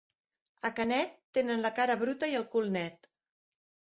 [0.69, 3.09] A Canet, tenen la cara bruta i el cul net.